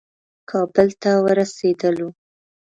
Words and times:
کابل 0.49 0.87
ته 1.01 1.11
ورسېدلو. 1.23 2.09